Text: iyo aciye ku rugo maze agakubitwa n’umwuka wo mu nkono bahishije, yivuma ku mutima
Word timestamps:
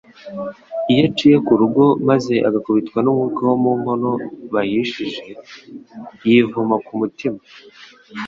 iyo 0.91 1.03
aciye 1.09 1.37
ku 1.45 1.53
rugo 1.61 1.83
maze 2.09 2.33
agakubitwa 2.47 2.97
n’umwuka 3.01 3.39
wo 3.49 3.55
mu 3.63 3.71
nkono 3.79 4.11
bahishije, 4.53 5.25
yivuma 6.27 6.75
ku 6.85 6.91
mutima 7.01 7.39